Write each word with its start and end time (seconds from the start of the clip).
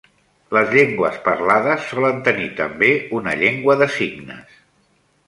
Les 0.55 0.71
llengües 0.75 1.19
parlades 1.27 1.85
solen 1.89 2.23
tenir 2.29 2.47
també 2.63 2.89
una 3.21 3.37
llengua 3.43 3.77
de 3.83 3.89
signes. 3.99 4.57